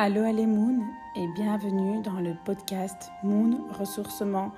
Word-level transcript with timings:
Allô, 0.00 0.22
allez 0.22 0.46
Moon 0.46 0.78
et 1.16 1.26
bienvenue 1.34 2.00
dans 2.02 2.20
le 2.20 2.32
podcast 2.44 3.10
Moon 3.24 3.66
Ressourcement 3.80 4.52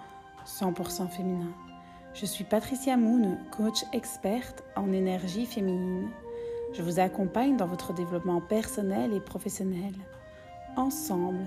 100% 0.44 1.08
féminin. 1.08 1.54
Je 2.12 2.26
suis 2.26 2.44
Patricia 2.44 2.98
Moon, 2.98 3.38
coach 3.50 3.86
experte 3.94 4.62
en 4.76 4.92
énergie 4.92 5.46
féminine. 5.46 6.10
Je 6.74 6.82
vous 6.82 7.00
accompagne 7.00 7.56
dans 7.56 7.66
votre 7.66 7.94
développement 7.94 8.42
personnel 8.42 9.14
et 9.14 9.20
professionnel. 9.20 9.94
Ensemble, 10.76 11.46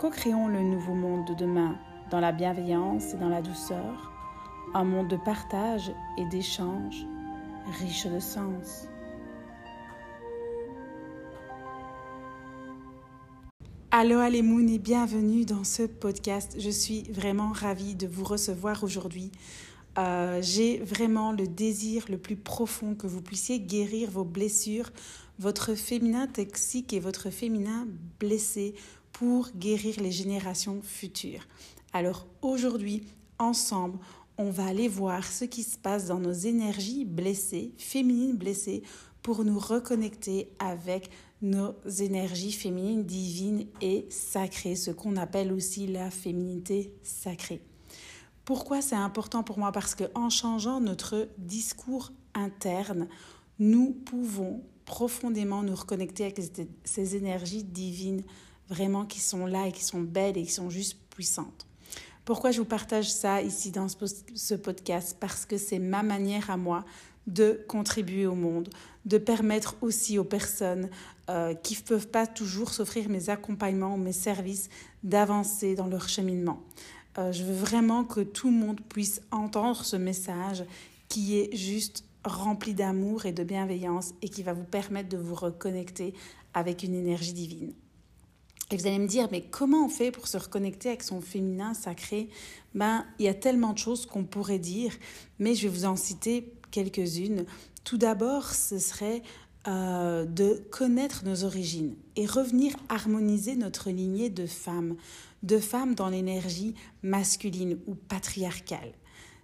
co-créons 0.00 0.48
le 0.48 0.62
nouveau 0.62 0.94
monde 0.94 1.24
de 1.28 1.34
demain 1.34 1.76
dans 2.10 2.18
la 2.18 2.32
bienveillance 2.32 3.14
et 3.14 3.18
dans 3.18 3.28
la 3.28 3.40
douceur, 3.40 4.10
un 4.74 4.82
monde 4.82 5.06
de 5.06 5.16
partage 5.16 5.92
et 6.16 6.24
d'échange 6.24 7.06
riche 7.78 8.08
de 8.08 8.18
sens. 8.18 8.88
Allô 14.00 14.20
Moon 14.44 14.68
et 14.68 14.78
bienvenue 14.78 15.44
dans 15.44 15.64
ce 15.64 15.82
podcast. 15.82 16.54
Je 16.56 16.70
suis 16.70 17.02
vraiment 17.10 17.50
ravie 17.50 17.96
de 17.96 18.06
vous 18.06 18.22
recevoir 18.22 18.84
aujourd'hui. 18.84 19.32
Euh, 19.98 20.40
j'ai 20.40 20.78
vraiment 20.78 21.32
le 21.32 21.48
désir 21.48 22.04
le 22.08 22.16
plus 22.16 22.36
profond 22.36 22.94
que 22.94 23.08
vous 23.08 23.20
puissiez 23.20 23.58
guérir 23.58 24.08
vos 24.08 24.22
blessures, 24.22 24.92
votre 25.40 25.74
féminin 25.74 26.28
toxique 26.28 26.92
et 26.92 27.00
votre 27.00 27.30
féminin 27.30 27.88
blessé 28.20 28.76
pour 29.12 29.50
guérir 29.56 30.00
les 30.00 30.12
générations 30.12 30.80
futures. 30.80 31.48
Alors 31.92 32.28
aujourd'hui, 32.40 33.02
ensemble, 33.40 33.98
on 34.36 34.52
va 34.52 34.66
aller 34.66 34.86
voir 34.86 35.24
ce 35.24 35.44
qui 35.44 35.64
se 35.64 35.76
passe 35.76 36.06
dans 36.06 36.20
nos 36.20 36.30
énergies 36.30 37.04
blessées, 37.04 37.72
féminines 37.78 38.36
blessées, 38.36 38.84
pour 39.22 39.44
nous 39.44 39.58
reconnecter 39.58 40.48
avec 40.60 41.10
nos 41.40 41.74
énergies 42.00 42.52
féminines 42.52 43.04
divines 43.04 43.66
et 43.80 44.06
sacrées, 44.10 44.76
ce 44.76 44.90
qu'on 44.90 45.16
appelle 45.16 45.52
aussi 45.52 45.86
la 45.86 46.10
féminité 46.10 46.92
sacrée. 47.02 47.62
Pourquoi 48.44 48.80
c'est 48.80 48.96
important 48.96 49.42
pour 49.42 49.58
moi? 49.58 49.72
Parce 49.72 49.94
qu'en 49.94 50.30
changeant 50.30 50.80
notre 50.80 51.28
discours 51.38 52.12
interne, 52.34 53.08
nous 53.58 53.92
pouvons 53.92 54.62
profondément 54.84 55.62
nous 55.62 55.74
reconnecter 55.74 56.24
avec 56.24 56.40
ces 56.84 57.16
énergies 57.16 57.62
divines 57.62 58.22
vraiment 58.68 59.04
qui 59.04 59.20
sont 59.20 59.46
là 59.46 59.66
et 59.66 59.72
qui 59.72 59.84
sont 59.84 60.00
belles 60.00 60.38
et 60.38 60.44
qui 60.44 60.52
sont 60.52 60.70
juste 60.70 60.96
puissantes. 61.10 61.66
Pourquoi 62.24 62.50
je 62.50 62.58
vous 62.58 62.66
partage 62.66 63.10
ça 63.10 63.42
ici 63.42 63.70
dans 63.70 63.86
ce 63.88 64.54
podcast? 64.54 65.16
Parce 65.18 65.46
que 65.46 65.56
c'est 65.56 65.78
ma 65.78 66.02
manière 66.02 66.50
à 66.50 66.56
moi 66.56 66.84
de 67.26 67.64
contribuer 67.68 68.26
au 68.26 68.34
monde, 68.34 68.70
de 69.04 69.18
permettre 69.18 69.76
aussi 69.82 70.18
aux 70.18 70.24
personnes 70.24 70.88
euh, 71.28 71.54
qui 71.54 71.74
ne 71.74 71.80
peuvent 71.80 72.08
pas 72.08 72.26
toujours 72.26 72.70
s'offrir 72.70 73.08
mes 73.08 73.28
accompagnements 73.28 73.94
ou 73.94 73.98
mes 73.98 74.12
services 74.12 74.68
d'avancer 75.02 75.74
dans 75.74 75.86
leur 75.86 76.08
cheminement. 76.08 76.62
Euh, 77.18 77.32
je 77.32 77.44
veux 77.44 77.54
vraiment 77.54 78.04
que 78.04 78.20
tout 78.20 78.50
le 78.50 78.56
monde 78.56 78.80
puisse 78.88 79.20
entendre 79.30 79.84
ce 79.84 79.96
message 79.96 80.64
qui 81.08 81.38
est 81.38 81.54
juste 81.56 82.04
rempli 82.24 82.74
d'amour 82.74 83.26
et 83.26 83.32
de 83.32 83.44
bienveillance 83.44 84.14
et 84.22 84.28
qui 84.28 84.42
va 84.42 84.52
vous 84.52 84.64
permettre 84.64 85.08
de 85.08 85.16
vous 85.16 85.34
reconnecter 85.34 86.14
avec 86.54 86.82
une 86.82 86.94
énergie 86.94 87.32
divine. 87.32 87.72
Et 88.70 88.76
vous 88.76 88.86
allez 88.86 88.98
me 88.98 89.06
dire, 89.06 89.28
mais 89.32 89.42
comment 89.42 89.86
on 89.86 89.88
fait 89.88 90.10
pour 90.10 90.28
se 90.28 90.36
reconnecter 90.36 90.90
avec 90.90 91.02
son 91.02 91.20
féminin 91.20 91.72
sacré? 91.72 92.28
Ben, 92.74 93.06
il 93.18 93.24
y 93.24 93.28
a 93.28 93.34
tellement 93.34 93.72
de 93.72 93.78
choses 93.78 94.04
qu'on 94.04 94.24
pourrait 94.24 94.58
dire, 94.58 94.92
mais 95.38 95.54
je 95.54 95.62
vais 95.62 95.74
vous 95.74 95.84
en 95.86 95.96
citer 95.96 96.52
quelques-unes. 96.70 97.46
Tout 97.84 97.96
d'abord, 97.96 98.52
ce 98.52 98.78
serait 98.78 99.22
euh, 99.66 100.24
de 100.24 100.62
connaître 100.70 101.24
nos 101.24 101.44
origines 101.44 101.96
et 102.16 102.26
revenir 102.26 102.74
harmoniser 102.88 103.56
notre 103.56 103.90
lignée 103.90 104.30
de 104.30 104.46
femmes, 104.46 104.96
de 105.42 105.58
femmes 105.58 105.94
dans 105.94 106.08
l'énergie 106.08 106.74
masculine 107.02 107.78
ou 107.86 107.94
patriarcale. 107.94 108.92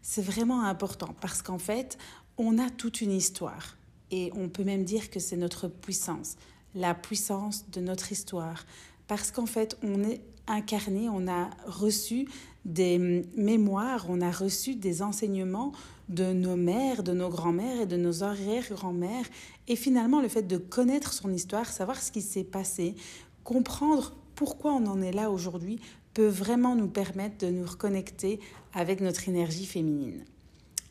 C'est 0.03 0.23
vraiment 0.23 0.63
important 0.63 1.15
parce 1.21 1.43
qu'en 1.43 1.59
fait, 1.59 1.99
on 2.39 2.59
a 2.59 2.71
toute 2.71 3.01
une 3.01 3.13
histoire 3.13 3.77
et 4.11 4.31
on 4.37 4.49
peut 4.49 4.65
même 4.65 4.85
dire 4.85 5.11
que 5.11 5.19
c'est 5.19 5.37
notre 5.37 5.67
puissance, 5.67 6.37
la 6.75 6.95
puissance 6.95 7.69
de 7.71 7.81
notre 7.81 8.13
histoire. 8.13 8.65
Parce 9.09 9.31
qu'en 9.31 9.47
fait, 9.47 9.77
on 9.83 10.05
est 10.05 10.23
incarné, 10.47 11.09
on 11.09 11.27
a 11.27 11.51
reçu 11.67 12.29
des 12.65 12.99
mémoires, 13.37 14.07
on 14.09 14.21
a 14.21 14.31
reçu 14.31 14.75
des 14.75 15.03
enseignements 15.03 15.73
de 16.09 16.33
nos 16.33 16.57
mères, 16.57 17.03
de 17.03 17.13
nos 17.13 17.29
grands-mères 17.29 17.83
et 17.83 17.87
de 17.87 17.97
nos 17.97 18.23
arrière-grands-mères. 18.23 19.27
Et 19.69 19.77
finalement, 19.77 20.21
le 20.21 20.29
fait 20.29 20.43
de 20.43 20.57
connaître 20.57 21.13
son 21.13 21.33
histoire, 21.33 21.67
savoir 21.67 22.03
ce 22.03 22.13
qui 22.13 22.23
s'est 22.23 22.45
passé, 22.45 22.95
comprendre 23.43 24.15
pourquoi 24.35 24.73
on 24.73 24.87
en 24.87 25.01
est 25.01 25.13
là 25.13 25.31
aujourd'hui, 25.31 25.81
peut 26.13 26.27
vraiment 26.27 26.77
nous 26.77 26.89
permettre 26.89 27.47
de 27.47 27.51
nous 27.51 27.67
reconnecter 27.67 28.41
avec 28.73 29.01
notre 29.01 29.29
énergie 29.29 29.67
féminine. 29.67 30.25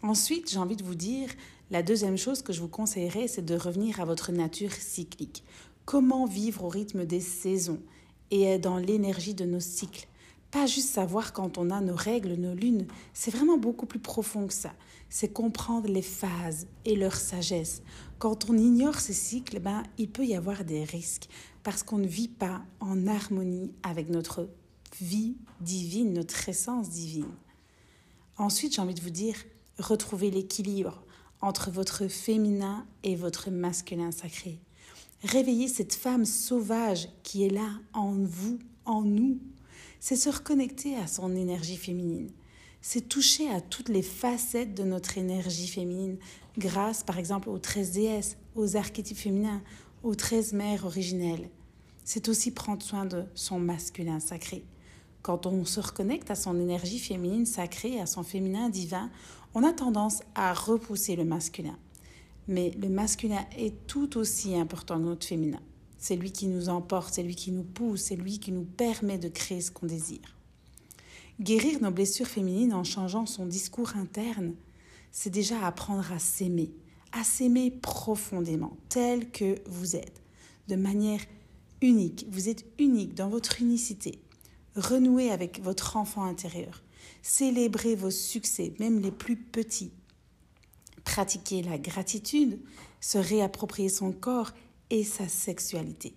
Ensuite, 0.01 0.51
j'ai 0.51 0.59
envie 0.59 0.75
de 0.75 0.83
vous 0.83 0.95
dire, 0.95 1.29
la 1.71 1.81
deuxième 1.81 2.17
chose 2.17 2.41
que 2.41 2.51
je 2.51 2.59
vous 2.59 2.67
conseillerais, 2.67 3.27
c'est 3.27 3.45
de 3.45 3.55
revenir 3.55 4.01
à 4.01 4.05
votre 4.05 4.31
nature 4.31 4.73
cyclique. 4.73 5.43
Comment 5.85 6.25
vivre 6.25 6.65
au 6.65 6.69
rythme 6.69 7.05
des 7.05 7.21
saisons 7.21 7.79
et 8.31 8.57
dans 8.57 8.77
l'énergie 8.77 9.33
de 9.33 9.45
nos 9.45 9.59
cycles? 9.59 10.07
Pas 10.53 10.67
juste 10.67 10.89
savoir 10.89 11.33
quand 11.33 11.57
on 11.57 11.71
a 11.71 11.81
nos 11.81 11.95
règles, 11.95 12.35
nos 12.35 12.53
lunes, 12.53 12.85
c'est 13.11 13.31
vraiment 13.31 13.57
beaucoup 13.57 13.87
plus 13.87 13.99
profond 13.99 14.45
que 14.45 14.53
ça. 14.53 14.71
C'est 15.09 15.33
comprendre 15.33 15.89
les 15.89 16.03
phases 16.03 16.67
et 16.85 16.95
leur 16.95 17.15
sagesse. 17.15 17.81
Quand 18.19 18.51
on 18.51 18.55
ignore 18.55 18.99
ces 18.99 19.13
cycles, 19.13 19.59
ben, 19.59 19.81
il 19.97 20.11
peut 20.11 20.25
y 20.25 20.35
avoir 20.35 20.63
des 20.63 20.83
risques 20.83 21.27
parce 21.63 21.81
qu'on 21.81 21.97
ne 21.97 22.07
vit 22.07 22.27
pas 22.27 22.61
en 22.79 23.07
harmonie 23.07 23.71
avec 23.81 24.09
notre 24.09 24.47
vie 25.01 25.37
divine, 25.59 26.13
notre 26.13 26.47
essence 26.47 26.91
divine. 26.91 27.33
Ensuite, 28.37 28.75
j'ai 28.75 28.81
envie 28.81 28.93
de 28.93 29.01
vous 29.01 29.09
dire, 29.09 29.35
retrouvez 29.79 30.29
l'équilibre 30.29 31.03
entre 31.41 31.71
votre 31.71 32.07
féminin 32.07 32.85
et 33.01 33.15
votre 33.15 33.49
masculin 33.49 34.11
sacré. 34.11 34.59
Réveillez 35.23 35.67
cette 35.67 35.95
femme 35.95 36.25
sauvage 36.25 37.09
qui 37.23 37.43
est 37.43 37.49
là 37.49 37.69
en 37.93 38.11
vous, 38.11 38.59
en 38.85 39.01
nous, 39.01 39.39
c'est 40.03 40.17
se 40.17 40.27
reconnecter 40.27 40.97
à 40.97 41.07
son 41.07 41.33
énergie 41.33 41.77
féminine. 41.77 42.29
C'est 42.81 43.07
toucher 43.07 43.49
à 43.49 43.61
toutes 43.61 43.87
les 43.87 44.01
facettes 44.01 44.75
de 44.75 44.83
notre 44.83 45.17
énergie 45.17 45.69
féminine 45.69 46.17
grâce 46.57 47.03
par 47.03 47.19
exemple 47.19 47.47
aux 47.47 47.57
13 47.57 47.91
déesses, 47.91 48.35
aux 48.53 48.75
archétypes 48.75 49.15
féminins, 49.15 49.61
aux 50.03 50.13
13 50.13 50.51
mères 50.51 50.83
originelles. 50.83 51.49
C'est 52.03 52.27
aussi 52.27 52.51
prendre 52.51 52.83
soin 52.83 53.05
de 53.05 53.23
son 53.33 53.59
masculin 53.59 54.19
sacré. 54.19 54.65
Quand 55.21 55.45
on 55.45 55.63
se 55.63 55.79
reconnecte 55.79 56.29
à 56.29 56.35
son 56.35 56.59
énergie 56.59 56.99
féminine 56.99 57.45
sacrée, 57.45 58.01
à 58.01 58.05
son 58.05 58.23
féminin 58.23 58.67
divin, 58.67 59.09
on 59.53 59.63
a 59.63 59.71
tendance 59.71 60.21
à 60.35 60.53
repousser 60.53 61.15
le 61.15 61.23
masculin. 61.23 61.77
Mais 62.49 62.71
le 62.71 62.89
masculin 62.89 63.45
est 63.57 63.87
tout 63.87 64.17
aussi 64.17 64.53
important 64.57 64.97
que 64.97 65.05
notre 65.05 65.25
féminin. 65.25 65.61
C'est 66.03 66.17
lui 66.17 66.33
qui 66.33 66.47
nous 66.47 66.67
emporte, 66.67 67.13
c'est 67.13 67.23
lui 67.23 67.33
qui 67.33 67.53
nous 67.53 67.63
pousse, 67.63 68.01
c'est 68.01 68.17
lui 68.17 68.37
qui 68.37 68.51
nous 68.51 68.65
permet 68.65 69.17
de 69.17 69.29
créer 69.29 69.61
ce 69.61 69.71
qu'on 69.71 69.85
désire. 69.85 70.35
Guérir 71.39 71.81
nos 71.81 71.91
blessures 71.91 72.27
féminines 72.27 72.73
en 72.73 72.83
changeant 72.83 73.25
son 73.25 73.45
discours 73.45 73.95
interne, 73.95 74.53
c'est 75.13 75.29
déjà 75.29 75.65
apprendre 75.65 76.11
à 76.11 76.19
s'aimer, 76.19 76.73
à 77.13 77.23
s'aimer 77.23 77.71
profondément, 77.71 78.75
tel 78.89 79.31
que 79.31 79.55
vous 79.65 79.95
êtes, 79.95 80.21
de 80.67 80.75
manière 80.75 81.21
unique. 81.79 82.25
Vous 82.29 82.49
êtes 82.49 82.65
unique 82.79 83.15
dans 83.15 83.29
votre 83.29 83.61
unicité. 83.61 84.19
Renouez 84.75 85.31
avec 85.31 85.61
votre 85.61 85.95
enfant 85.95 86.25
intérieur. 86.25 86.83
Célébrez 87.21 87.95
vos 87.95 88.11
succès, 88.11 88.73
même 88.77 88.99
les 88.99 89.11
plus 89.13 89.37
petits. 89.37 89.93
Pratiquez 91.05 91.61
la 91.61 91.77
gratitude, 91.77 92.59
se 92.99 93.17
réapproprier 93.17 93.87
son 93.87 94.11
corps 94.11 94.51
et 94.93 95.03
sa 95.03 95.27
sexualité. 95.27 96.13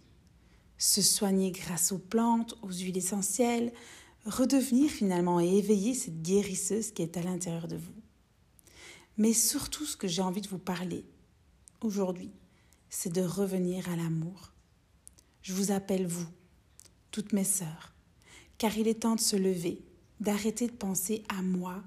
Se 0.77 1.01
soigner 1.01 1.51
grâce 1.51 1.93
aux 1.93 1.99
plantes, 1.99 2.59
aux 2.61 2.71
huiles 2.71 2.99
essentielles, 2.99 3.73
redevenir 4.27 4.91
finalement 4.91 5.41
et 5.41 5.49
éveiller 5.49 5.95
cette 5.95 6.21
guérisseuse 6.21 6.91
qui 6.91 7.01
est 7.01 7.17
à 7.17 7.23
l'intérieur 7.23 7.69
de 7.69 7.77
vous. 7.77 7.95
Mais 9.17 9.33
surtout 9.33 9.87
ce 9.87 9.97
que 9.97 10.07
j'ai 10.07 10.21
envie 10.21 10.43
de 10.43 10.49
vous 10.49 10.59
parler 10.59 11.07
aujourd'hui, 11.81 12.31
c'est 12.91 13.11
de 13.11 13.23
revenir 13.23 13.89
à 13.89 13.97
l'amour. 13.97 14.53
Je 15.41 15.55
vous 15.55 15.71
appelle 15.71 16.07
vous, 16.07 16.29
toutes 17.11 17.33
mes 17.33 17.45
sœurs, 17.45 17.95
car 18.59 18.77
il 18.77 18.89
est 18.89 19.01
temps 19.01 19.15
de 19.15 19.21
se 19.21 19.37
lever, 19.37 19.81
d'arrêter 20.21 20.67
de 20.67 20.73
penser 20.73 21.25
à 21.31 21.41
moi, 21.41 21.83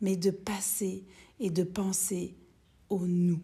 mais 0.00 0.14
de 0.14 0.30
passer 0.30 1.04
et 1.40 1.50
de 1.50 1.64
penser 1.64 2.36
au 2.88 3.04
nous. 3.04 3.42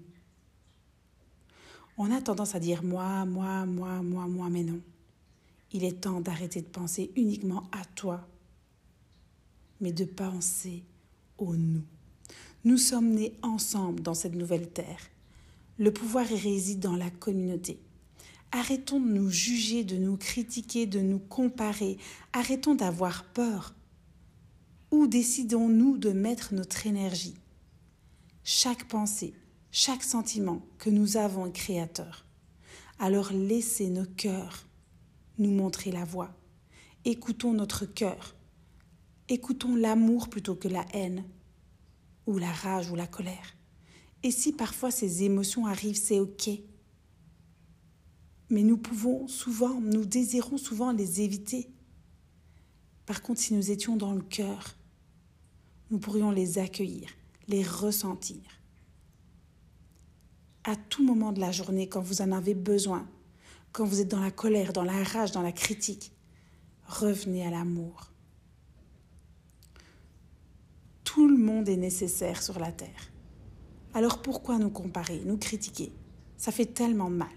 On 1.96 2.10
a 2.10 2.20
tendance 2.20 2.54
à 2.54 2.60
dire 2.60 2.82
moi, 2.82 3.24
moi, 3.24 3.66
moi, 3.66 4.02
moi, 4.02 4.26
moi, 4.26 4.50
mais 4.50 4.64
non. 4.64 4.80
Il 5.72 5.84
est 5.84 6.00
temps 6.00 6.20
d'arrêter 6.20 6.60
de 6.60 6.66
penser 6.66 7.12
uniquement 7.16 7.64
à 7.72 7.84
toi, 7.84 8.26
mais 9.80 9.92
de 9.92 10.04
penser 10.04 10.82
au 11.38 11.56
nous. 11.56 11.82
Nous 12.64 12.78
sommes 12.78 13.10
nés 13.10 13.36
ensemble 13.42 14.00
dans 14.02 14.14
cette 14.14 14.34
nouvelle 14.34 14.70
terre. 14.70 15.10
Le 15.78 15.92
pouvoir 15.92 16.26
réside 16.26 16.80
dans 16.80 16.96
la 16.96 17.10
communauté. 17.10 17.78
Arrêtons 18.52 19.00
de 19.00 19.10
nous 19.10 19.30
juger, 19.30 19.82
de 19.84 19.96
nous 19.96 20.16
critiquer, 20.16 20.86
de 20.86 21.00
nous 21.00 21.18
comparer. 21.18 21.98
Arrêtons 22.32 22.74
d'avoir 22.74 23.24
peur. 23.24 23.74
Où 24.90 25.08
décidons-nous 25.08 25.98
de 25.98 26.10
mettre 26.10 26.54
notre 26.54 26.86
énergie? 26.86 27.34
Chaque 28.44 28.86
pensée, 28.86 29.34
chaque 29.76 30.04
sentiment 30.04 30.64
que 30.78 30.88
nous 30.88 31.16
avons 31.16 31.46
est 31.46 31.52
créateur. 31.52 32.24
Alors 33.00 33.32
laissez 33.32 33.88
nos 33.88 34.06
cœurs 34.06 34.68
nous 35.38 35.50
montrer 35.50 35.90
la 35.90 36.04
voie. 36.04 36.32
Écoutons 37.04 37.52
notre 37.52 37.84
cœur. 37.84 38.36
Écoutons 39.28 39.74
l'amour 39.74 40.30
plutôt 40.30 40.54
que 40.54 40.68
la 40.68 40.86
haine, 40.92 41.24
ou 42.28 42.38
la 42.38 42.52
rage 42.52 42.88
ou 42.92 42.94
la 42.94 43.08
colère. 43.08 43.56
Et 44.22 44.30
si 44.30 44.52
parfois 44.52 44.92
ces 44.92 45.24
émotions 45.24 45.66
arrivent, 45.66 46.00
c'est 46.00 46.20
OK. 46.20 46.50
Mais 48.50 48.62
nous 48.62 48.78
pouvons 48.78 49.26
souvent, 49.26 49.80
nous 49.80 50.04
désirons 50.04 50.56
souvent 50.56 50.92
les 50.92 51.20
éviter. 51.20 51.68
Par 53.06 53.22
contre, 53.22 53.40
si 53.40 53.54
nous 53.54 53.72
étions 53.72 53.96
dans 53.96 54.12
le 54.12 54.22
cœur, 54.22 54.76
nous 55.90 55.98
pourrions 55.98 56.30
les 56.30 56.58
accueillir, 56.58 57.08
les 57.48 57.64
ressentir. 57.64 58.40
À 60.66 60.76
tout 60.76 61.04
moment 61.04 61.32
de 61.32 61.40
la 61.40 61.52
journée, 61.52 61.90
quand 61.90 62.00
vous 62.00 62.22
en 62.22 62.32
avez 62.32 62.54
besoin, 62.54 63.06
quand 63.72 63.84
vous 63.84 64.00
êtes 64.00 64.08
dans 64.08 64.20
la 64.20 64.30
colère, 64.30 64.72
dans 64.72 64.82
la 64.82 65.04
rage, 65.04 65.32
dans 65.32 65.42
la 65.42 65.52
critique, 65.52 66.10
revenez 66.86 67.46
à 67.46 67.50
l'amour. 67.50 68.10
Tout 71.04 71.28
le 71.28 71.36
monde 71.36 71.68
est 71.68 71.76
nécessaire 71.76 72.42
sur 72.42 72.58
la 72.58 72.72
terre. 72.72 73.12
Alors 73.92 74.22
pourquoi 74.22 74.58
nous 74.58 74.70
comparer, 74.70 75.20
nous 75.26 75.36
critiquer? 75.36 75.92
Ça 76.38 76.50
fait 76.50 76.66
tellement 76.66 77.10
mal. 77.10 77.28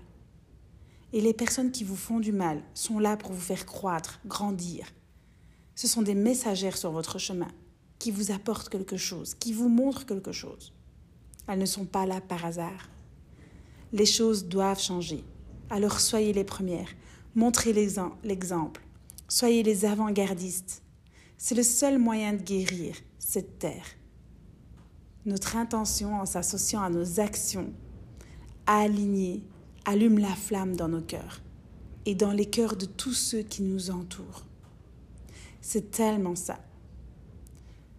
Et 1.11 1.19
les 1.19 1.33
personnes 1.33 1.71
qui 1.71 1.83
vous 1.83 1.97
font 1.97 2.21
du 2.21 2.31
mal 2.31 2.63
sont 2.73 2.97
là 2.97 3.17
pour 3.17 3.33
vous 3.33 3.41
faire 3.41 3.65
croître, 3.65 4.21
grandir. 4.25 4.87
Ce 5.75 5.87
sont 5.87 6.01
des 6.01 6.15
messagères 6.15 6.77
sur 6.77 6.91
votre 6.91 7.19
chemin 7.19 7.51
qui 7.99 8.09
vous 8.09 8.31
apportent 8.31 8.69
quelque 8.69 8.97
chose, 8.97 9.35
qui 9.35 9.51
vous 9.51 9.69
montrent 9.69 10.05
quelque 10.05 10.31
chose. 10.31 10.73
Elles 11.47 11.59
ne 11.59 11.65
sont 11.65 11.85
pas 11.85 12.05
là 12.05 12.21
par 12.21 12.45
hasard. 12.45 12.89
Les 13.93 14.05
choses 14.05 14.45
doivent 14.45 14.81
changer. 14.81 15.23
Alors 15.69 15.99
soyez 15.99 16.33
les 16.33 16.43
premières, 16.43 16.89
montrez 17.35 17.73
l'exemple, 17.73 18.81
soyez 19.27 19.63
les 19.63 19.85
avant-gardistes. 19.85 20.83
C'est 21.37 21.55
le 21.55 21.63
seul 21.63 21.99
moyen 21.99 22.33
de 22.33 22.41
guérir 22.41 22.95
cette 23.19 23.59
terre. 23.59 23.85
Notre 25.25 25.55
intention 25.55 26.15
en 26.15 26.25
s'associant 26.25 26.81
à 26.81 26.89
nos 26.89 27.19
actions, 27.19 27.73
à 28.65 28.79
aligner 28.79 29.43
allume 29.85 30.19
la 30.19 30.35
flamme 30.35 30.75
dans 30.75 30.89
nos 30.89 31.01
cœurs 31.01 31.41
et 32.05 32.15
dans 32.15 32.31
les 32.31 32.45
cœurs 32.45 32.75
de 32.75 32.85
tous 32.85 33.13
ceux 33.13 33.41
qui 33.41 33.61
nous 33.61 33.89
entourent. 33.89 34.45
C'est 35.61 35.91
tellement 35.91 36.35
ça. 36.35 36.59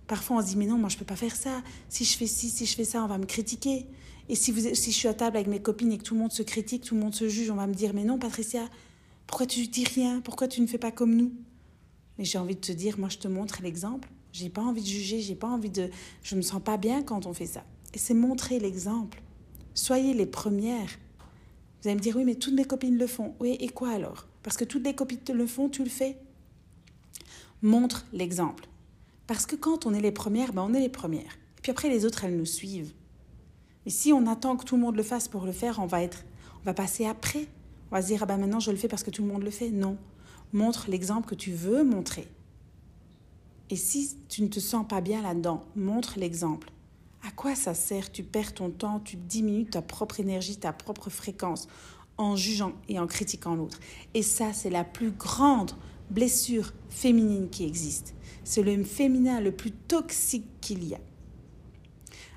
Parfois 0.07 0.39
on 0.39 0.41
se 0.41 0.47
dit 0.49 0.57
mais 0.57 0.67
non, 0.67 0.79
moi 0.79 0.89
je 0.89 0.97
peux 0.97 1.05
pas 1.05 1.17
faire 1.17 1.37
ça. 1.37 1.63
Si 1.89 2.05
je 2.05 2.17
fais 2.17 2.27
ci, 2.27 2.49
si 2.49 2.67
je 2.67 2.75
fais 2.75 2.85
ça, 2.85 3.05
on 3.05 3.07
va 3.07 3.19
me 3.19 3.27
critiquer. 3.27 3.87
Et 4.29 4.35
si, 4.35 4.53
vous, 4.53 4.61
je 4.61 4.75
suis 4.75 5.09
à 5.09 5.15
table 5.15 5.37
avec 5.37 5.49
mes 5.49 5.61
copines 5.61 5.93
et 5.93 5.99
que 5.99 6.03
tout 6.03 6.15
le 6.15 6.21
monde 6.21 6.33
se 6.33 6.43
critique, 6.43 6.85
tout 6.85 6.95
le 6.95 7.01
monde 7.01 7.15
se 7.15 7.29
juge, 7.29 7.51
on 7.51 7.55
va 7.55 7.67
me 7.67 7.75
dire 7.75 7.95
mais 7.95 8.05
non 8.05 8.19
Patricia, 8.19 8.69
pourquoi 9.27 9.47
tu 9.47 9.67
dis 9.67 9.85
rien? 9.85 10.21
Pourquoi 10.21 10.49
tu 10.49 10.61
ne 10.61 10.67
fais 10.67 10.79
pas 10.79 10.91
comme 10.91 11.15
nous? 11.15 11.33
Mais 12.19 12.25
j'ai 12.25 12.39
envie 12.39 12.57
de 12.57 12.61
te 12.61 12.73
dire, 12.73 12.99
moi 12.99 13.09
je 13.09 13.19
te 13.19 13.29
montre 13.29 13.63
l'exemple. 13.63 14.09
J'ai 14.33 14.51
pas 14.51 14.63
envie 14.63 14.83
de 14.83 14.87
juger, 14.87 15.21
j'ai 15.21 15.35
pas 15.35 15.49
envie 15.49 15.71
de, 15.71 15.91
je 16.23 16.35
me 16.37 16.43
sens 16.43 16.63
pas 16.63 16.77
bien 16.77 17.03
quand 17.03 17.27
on 17.27 17.33
fait 17.33 17.47
ça. 17.47 17.65
Et 17.95 17.99
c'est 17.99 18.15
montrer 18.15 18.59
l'exemple. 18.59 19.23
Soyez 19.75 20.13
les 20.13 20.27
premières 20.27 20.99
vous 21.81 21.89
allez 21.89 21.97
me 21.97 22.01
dire, 22.01 22.17
oui, 22.17 22.25
mais 22.25 22.35
toutes 22.35 22.55
mes 22.55 22.65
copines 22.65 22.99
le 22.99 23.07
font. 23.07 23.35
Oui, 23.39 23.57
et 23.61 23.69
quoi 23.69 23.91
alors? 23.91 24.27
Parce 24.43 24.57
que 24.57 24.65
toutes 24.65 24.85
les 24.85 24.95
copines 24.95 25.21
le 25.33 25.47
font, 25.47 25.69
tu 25.69 25.85
le 25.85 25.91
fais 25.91 26.17
Montre 27.63 28.05
l'exemple. 28.13 28.69
Parce 29.27 29.47
que 29.47 29.57
quand 29.57 29.87
on 29.87 29.95
est 29.95 30.01
les 30.01 30.13
premières, 30.13 30.53
ben 30.53 30.63
on 30.63 30.75
est 30.75 30.81
les 30.81 30.89
premières. 30.89 31.39
Et 31.59 31.61
puis 31.63 31.71
après, 31.71 31.89
les 31.89 32.05
autres, 32.05 32.25
elles 32.25 32.37
nous 32.37 32.47
suivent. 32.47 32.93
Et 33.89 33.91
si 33.91 34.13
on 34.13 34.27
attend 34.27 34.59
que 34.59 34.67
tout 34.67 34.77
le 34.77 34.83
monde 34.83 34.97
le 34.97 35.03
fasse 35.03 35.29
pour 35.29 35.47
le 35.47 35.53
faire, 35.53 35.79
on 35.79 35.87
va, 35.87 36.03
être, 36.03 36.27
on 36.61 36.65
va 36.67 36.75
passer 36.75 37.07
après. 37.07 37.47
On 37.91 37.95
va 37.95 38.03
se 38.03 38.09
dire, 38.09 38.23
ah 38.23 38.27
ben 38.27 38.37
maintenant, 38.37 38.61
je 38.61 38.71
le 38.71 38.77
fais 38.77 38.87
parce 38.87 39.03
que 39.03 39.11
tout 39.11 39.23
le 39.23 39.29
monde 39.29 39.43
le 39.43 39.51
fait. 39.51 39.71
Non. 39.71 39.97
Montre 40.53 40.91
l'exemple 40.91 41.27
que 41.27 41.35
tu 41.35 41.53
veux 41.53 41.85
montrer. 41.85 42.29
Et 43.71 43.77
si 43.77 44.19
tu 44.29 44.43
ne 44.43 44.49
te 44.49 44.61
sens 44.61 44.87
pas 44.87 45.01
bien 45.01 45.23
là-dedans, 45.23 45.65
montre 45.75 46.19
l'exemple. 46.19 46.71
À 47.27 47.31
quoi 47.31 47.55
ça 47.55 47.73
sert? 47.73 48.13
Tu 48.13 48.23
perds 48.25 48.53
ton 48.53 48.69
temps, 48.69 49.01
tu 49.01 49.17
diminues 49.17 49.65
ta 49.65 49.81
propre 49.81 50.21
énergie, 50.21 50.59
ta 50.59 50.75
propre 50.75 51.09
fréquence 51.09 51.67
en 52.19 52.37
jugeant 52.37 52.75
et 52.91 52.99
en 52.99 53.07
critiquant 53.07 53.55
l'autre. 53.55 53.81
Et 54.13 54.23
ça, 54.23 54.53
c'est 54.53 54.69
la 54.69 54.85
plus 54.85 55.13
grande 55.13 55.71
blessure 56.11 56.75
féminine 56.91 57.49
qui 57.49 57.65
existe. 57.65 58.15
C'est 58.45 58.63
le 58.63 58.85
féminin 58.85 59.41
le 59.41 59.53
plus 59.53 59.73
toxique 59.73 60.45
qu'il 60.61 60.85
y 60.85 60.95
a. 60.95 61.01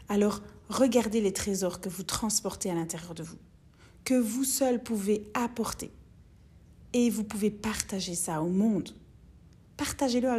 Alors, 0.07 0.41
regardez 0.71 1.21
les 1.21 1.33
trésors 1.33 1.81
que 1.81 1.89
vous 1.89 2.03
transportez 2.03 2.69
à 2.69 2.73
l'intérieur 2.73 3.13
de 3.13 3.23
vous, 3.23 3.37
que 4.03 4.13
vous 4.13 4.43
seul 4.43 4.81
pouvez 4.81 5.29
apporter. 5.33 5.91
Et 6.93 7.09
vous 7.09 7.23
pouvez 7.23 7.51
partager 7.51 8.15
ça 8.15 8.41
au 8.41 8.49
monde. 8.49 8.89
Partagez-le 9.77 10.29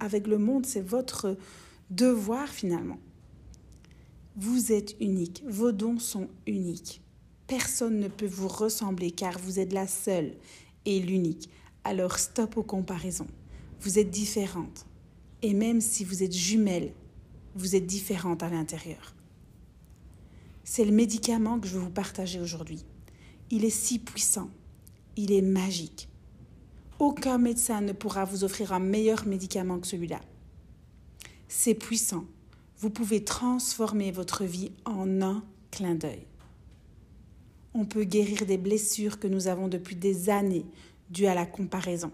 avec 0.00 0.26
le 0.26 0.38
monde, 0.38 0.64
c'est 0.64 0.80
votre 0.80 1.36
devoir 1.90 2.48
finalement. 2.48 2.98
Vous 4.36 4.72
êtes 4.72 4.94
unique, 5.00 5.42
vos 5.46 5.72
dons 5.72 5.98
sont 5.98 6.28
uniques. 6.46 7.02
Personne 7.46 7.98
ne 7.98 8.08
peut 8.08 8.26
vous 8.26 8.48
ressembler 8.48 9.10
car 9.10 9.38
vous 9.38 9.58
êtes 9.58 9.72
la 9.72 9.86
seule 9.86 10.34
et 10.84 11.00
l'unique. 11.00 11.48
Alors 11.84 12.18
stop 12.18 12.56
aux 12.56 12.62
comparaisons. 12.62 13.26
Vous 13.80 13.98
êtes 13.98 14.10
différente. 14.10 14.86
Et 15.42 15.54
même 15.54 15.80
si 15.80 16.04
vous 16.04 16.22
êtes 16.22 16.34
jumelle, 16.34 16.92
vous 17.54 17.76
êtes 17.76 17.86
différente 17.86 18.42
à 18.42 18.50
l'intérieur. 18.50 19.14
C'est 20.70 20.84
le 20.84 20.92
médicament 20.92 21.58
que 21.58 21.66
je 21.66 21.76
veux 21.76 21.84
vous 21.84 21.90
partager 21.90 22.40
aujourd'hui. 22.40 22.84
Il 23.50 23.64
est 23.64 23.70
si 23.70 23.98
puissant. 23.98 24.50
Il 25.16 25.32
est 25.32 25.40
magique. 25.40 26.10
Aucun 26.98 27.38
médecin 27.38 27.80
ne 27.80 27.92
pourra 27.92 28.26
vous 28.26 28.44
offrir 28.44 28.74
un 28.74 28.78
meilleur 28.78 29.26
médicament 29.26 29.78
que 29.78 29.86
celui-là. 29.86 30.20
C'est 31.48 31.72
puissant 31.74 32.26
vous 32.80 32.90
pouvez 32.90 33.24
transformer 33.24 34.12
votre 34.12 34.44
vie 34.44 34.70
en 34.84 35.22
un 35.22 35.42
clin 35.70 35.94
d'œil. 35.94 36.26
On 37.74 37.86
peut 37.86 38.04
guérir 38.04 38.46
des 38.46 38.58
blessures 38.58 39.18
que 39.18 39.26
nous 39.26 39.48
avons 39.48 39.68
depuis 39.68 39.96
des 39.96 40.28
années 40.30 40.66
dues 41.10 41.26
à 41.26 41.34
la 41.34 41.46
comparaison. 41.46 42.12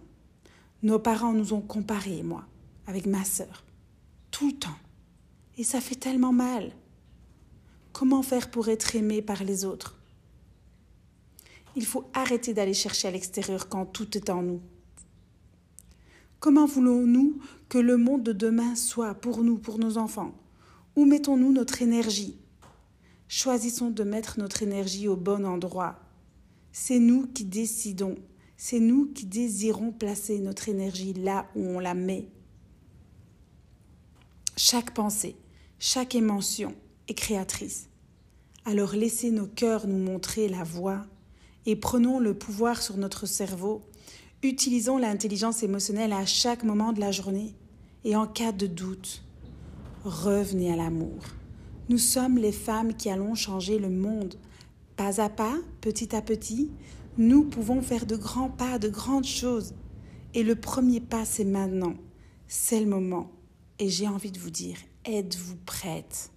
Nos 0.83 1.01
parents 1.01 1.33
nous 1.33 1.53
ont 1.53 1.61
comparés, 1.61 2.23
moi, 2.23 2.47
avec 2.87 3.05
ma 3.05 3.25
sœur, 3.25 3.65
tout 4.31 4.47
le 4.47 4.55
temps. 4.55 4.79
Et 5.59 5.65
ça 5.65 5.83
fait 5.83 5.97
tellement 5.97 6.33
mal. 6.33 6.73
Comment 7.95 8.25
faire 8.25 8.51
pour 8.51 8.69
être 8.71 8.97
aimé 8.97 9.23
par 9.23 9.45
les 9.45 9.65
autres? 9.65 9.97
Il 11.77 11.87
faut 11.87 12.11
arrêter 12.13 12.53
d'aller 12.53 12.75
chercher 12.75 13.07
à 13.07 13.13
l'extérieur 13.13 13.69
quand 13.69 13.87
tout 13.87 14.19
est 14.19 14.31
en 14.31 14.43
nous. 14.43 14.61
Comment 16.41 16.67
voulons-nous 16.67 17.39
que 17.69 17.79
le 17.79 17.97
monde 17.97 18.25
de 18.25 18.33
demain 18.33 18.75
soit 18.75 19.15
pour 19.15 19.45
nous, 19.45 19.59
pour 19.59 19.79
nos 19.79 19.97
enfants? 19.97 20.35
Où 20.97 21.05
mettons-nous 21.05 21.53
notre 21.53 21.83
énergie? 21.83 22.37
Choisissons 23.29 23.91
de 23.91 24.03
mettre 24.03 24.41
notre 24.41 24.65
énergie 24.65 25.07
au 25.07 25.15
bon 25.15 25.47
endroit. 25.47 26.01
C'est 26.73 26.99
nous 26.99 27.29
qui 27.29 27.45
décidons, 27.45 28.17
c'est 28.57 28.81
nous 28.81 29.07
qui 29.13 29.25
désirons 29.25 29.93
placer 29.93 30.41
notre 30.41 30.69
énergie 30.69 31.13
là 31.13 31.47
où 31.55 31.61
on 31.61 31.79
la 31.79 31.95
met. 31.95 32.29
Chaque 34.57 34.93
pensée, 34.95 35.37
chaque 35.79 36.17
émotion 36.17 36.75
est 37.09 37.15
créatrice. 37.15 37.89
Alors 38.65 38.95
laissez 38.95 39.31
nos 39.31 39.47
cœurs 39.47 39.87
nous 39.87 39.99
montrer 39.99 40.49
la 40.49 40.65
voie 40.65 41.07
et 41.67 41.77
prenons 41.77 42.19
le 42.19 42.35
pouvoir 42.35 42.83
sur 42.83 42.97
notre 42.97 43.27
cerveau. 43.27 43.83
Utilisons 44.43 44.99
l'intelligence 44.99 45.63
émotionnelle 45.63 46.13
à 46.13 46.27
chaque 46.27 46.65
moment 46.65 46.93
de 46.93 47.01
la 47.01 47.11
journée 47.13 47.55
et 48.05 48.17
en 48.17 48.27
cas 48.27 48.53
de 48.53 48.67
doute 48.67 49.25
revenez 50.05 50.73
à 50.73 50.77
l'amour. 50.77 51.23
Nous 51.89 51.99
sommes 51.99 52.39
les 52.39 52.53
femmes 52.53 52.95
qui 52.95 53.11
allons 53.11 53.35
changer 53.35 53.79
le 53.79 53.91
monde. 53.91 54.37
Pas 54.97 55.21
à 55.21 55.29
pas, 55.29 55.57
petit 55.81 56.15
à 56.15 56.23
petit, 56.23 56.71
nous 57.19 57.45
pouvons 57.45 57.83
faire 57.83 58.07
de 58.07 58.17
grands 58.17 58.51
pas, 58.51 58.79
de 58.79 58.89
grandes 58.89 59.27
choses. 59.27 59.75
Et 60.35 60.43
le 60.43 60.55
premier 60.55 61.01
pas, 61.01 61.25
c'est 61.25 61.45
maintenant. 61.45 61.95
C'est 62.47 62.81
le 62.81 62.87
moment. 62.87 63.31
Et 63.79 63.89
j'ai 63.89 64.09
envie 64.09 64.31
de 64.31 64.39
vous 64.39 64.51
dire, 64.51 64.77
êtes-vous 65.05 65.57
prête? 65.67 66.31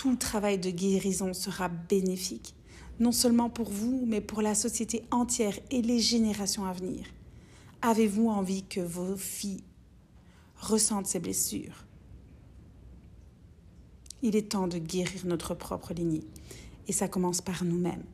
Tout 0.00 0.12
le 0.12 0.16
travail 0.16 0.56
de 0.56 0.70
guérison 0.70 1.34
sera 1.34 1.68
bénéfique, 1.68 2.54
non 3.00 3.12
seulement 3.12 3.50
pour 3.50 3.68
vous, 3.68 4.06
mais 4.06 4.22
pour 4.22 4.40
la 4.40 4.54
société 4.54 5.04
entière 5.10 5.58
et 5.70 5.82
les 5.82 5.98
générations 5.98 6.64
à 6.64 6.72
venir. 6.72 7.04
Avez-vous 7.82 8.28
envie 8.28 8.62
que 8.62 8.80
vos 8.80 9.14
filles 9.14 9.62
ressentent 10.56 11.06
ces 11.06 11.18
blessures? 11.20 11.84
Il 14.22 14.36
est 14.36 14.52
temps 14.52 14.68
de 14.68 14.78
guérir 14.78 15.26
notre 15.26 15.54
propre 15.54 15.92
lignée. 15.92 16.24
Et 16.88 16.92
ça 16.92 17.06
commence 17.06 17.42
par 17.42 17.62
nous-mêmes. 17.62 18.04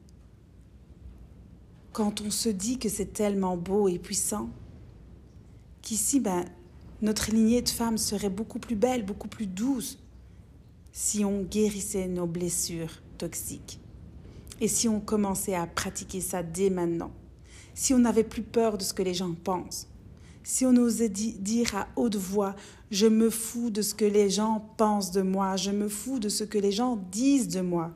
quand 1.92 2.20
on 2.20 2.32
se 2.32 2.48
dit 2.48 2.80
que 2.80 2.88
c'est 2.88 3.12
tellement 3.12 3.56
beau 3.56 3.86
et 3.86 4.00
puissant, 4.00 4.50
qu'ici, 5.82 6.18
ben, 6.18 6.46
notre 7.00 7.30
lignée 7.30 7.62
de 7.62 7.68
femmes 7.68 7.96
serait 7.96 8.28
beaucoup 8.28 8.58
plus 8.58 8.74
belle, 8.74 9.06
beaucoup 9.06 9.28
plus 9.28 9.46
douce, 9.46 10.00
si 10.98 11.26
on 11.26 11.42
guérissait 11.42 12.08
nos 12.08 12.26
blessures 12.26 13.02
toxiques. 13.18 13.78
Et 14.62 14.66
si 14.66 14.88
on 14.88 14.98
commençait 14.98 15.54
à 15.54 15.66
pratiquer 15.66 16.22
ça 16.22 16.42
dès 16.42 16.70
maintenant. 16.70 17.10
Si 17.74 17.92
on 17.92 17.98
n'avait 17.98 18.24
plus 18.24 18.40
peur 18.40 18.78
de 18.78 18.82
ce 18.82 18.94
que 18.94 19.02
les 19.02 19.12
gens 19.12 19.34
pensent. 19.44 19.88
Si 20.42 20.64
on 20.64 20.74
osait 20.76 21.10
dire 21.10 21.74
à 21.74 21.86
haute 21.96 22.16
voix, 22.16 22.56
je 22.90 23.06
me 23.06 23.28
fous 23.28 23.68
de 23.68 23.82
ce 23.82 23.92
que 23.92 24.06
les 24.06 24.30
gens 24.30 24.66
pensent 24.78 25.10
de 25.10 25.20
moi, 25.20 25.56
je 25.56 25.70
me 25.70 25.90
fous 25.90 26.18
de 26.18 26.30
ce 26.30 26.44
que 26.44 26.56
les 26.56 26.72
gens 26.72 26.96
disent 27.12 27.48
de 27.48 27.60
moi. 27.60 27.92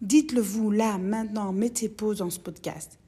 Dites-le 0.00 0.40
vous 0.40 0.70
là, 0.70 0.98
maintenant, 0.98 1.52
mettez 1.52 1.88
pause 1.88 2.18
dans 2.18 2.30
ce 2.30 2.38
podcast 2.38 3.00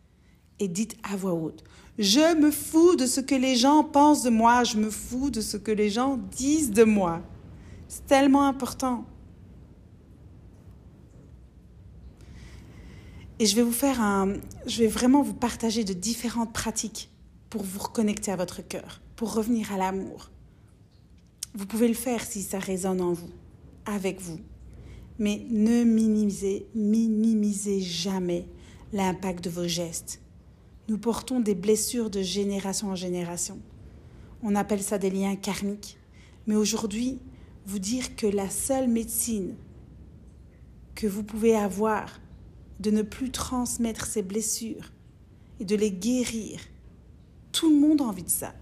et 0.59 0.67
dites 0.67 0.97
à 1.05 1.15
voix 1.15 1.35
haute, 1.35 1.63
je 2.01 2.35
me 2.37 2.51
fous 2.51 2.97
de 2.97 3.07
ce 3.07 3.21
que 3.21 3.37
les 3.37 3.55
gens 3.55 3.85
pensent 3.85 4.25
de 4.25 4.31
moi, 4.31 4.65
je 4.65 4.77
me 4.77 4.91
fous 4.91 5.31
de 5.31 5.41
ce 5.41 5.57
que 5.57 5.71
les 5.71 5.89
gens 5.89 6.17
disent 6.33 6.73
de 6.73 6.83
moi. 6.83 7.23
C'est 7.95 8.07
tellement 8.07 8.49
important. 8.49 9.05
Et 13.39 13.47
je 13.47 13.55
vais 13.55 13.63
vous 13.63 13.71
faire 13.71 14.01
un. 14.01 14.33
Je 14.67 14.83
vais 14.83 14.89
vraiment 14.89 15.23
vous 15.23 15.33
partager 15.33 15.85
de 15.85 15.93
différentes 15.93 16.53
pratiques 16.53 17.09
pour 17.51 17.63
vous 17.63 17.79
reconnecter 17.79 18.33
à 18.33 18.37
votre 18.37 18.67
cœur, 18.67 19.01
pour 19.15 19.33
revenir 19.33 19.73
à 19.73 19.77
l'amour. 19.77 20.33
Vous 21.55 21.67
pouvez 21.67 21.87
le 21.87 21.95
faire 21.95 22.25
si 22.25 22.43
ça 22.43 22.59
résonne 22.59 23.01
en 23.01 23.13
vous, 23.13 23.31
avec 23.87 24.21
vous. 24.21 24.41
Mais 25.21 25.47
ne 25.51 25.85
minimisez, 25.85 26.67
minimisez 26.75 27.81
jamais 27.81 28.49
l'impact 28.93 29.45
de 29.45 29.51
vos 29.51 29.69
gestes. 29.69 30.21
Nous 30.89 30.99
portons 30.99 31.39
des 31.39 31.55
blessures 31.55 32.11
de 32.11 32.23
génération 32.23 32.89
en 32.89 32.97
génération. 32.97 33.61
On 34.43 34.57
appelle 34.57 34.83
ça 34.83 34.99
des 34.99 35.11
liens 35.11 35.37
karmiques. 35.37 35.97
Mais 36.49 36.57
aujourd'hui, 36.57 37.21
vous 37.67 37.79
dire 37.79 38.17
que 38.17 38.27
la 38.27 38.51
seule 38.51 38.89
médecine 38.89 39.55
que 40.95 41.07
vous 41.07 41.23
pouvez 41.23 41.57
avoir 41.57 42.21
de 42.81 42.91
ne 42.91 43.03
plus 43.03 43.31
transmettre 43.31 44.07
ces 44.07 44.23
blessures 44.23 44.93
et 45.61 45.65
de 45.65 45.77
les 45.77 45.91
guérir, 45.91 46.61
tout 47.53 47.71
le 47.71 47.77
monde 47.77 48.01
a 48.01 48.05
envie 48.05 48.25
de 48.25 48.31
ça. 48.31 48.55